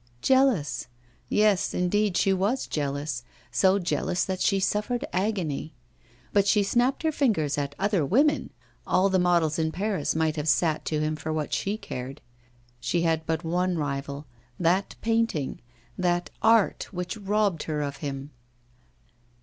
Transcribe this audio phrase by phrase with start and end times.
[0.23, 0.87] Jealous!
[1.29, 5.75] Yes, indeed she was jealous, so she suffered agony.
[6.33, 8.49] But she snapped her fingers at other women;
[8.87, 12.19] all the models in Paris might have sat to him for what she cared.
[12.79, 14.25] She had but one rival,
[14.59, 15.61] that painting,
[15.99, 18.31] that art which robbed her of him.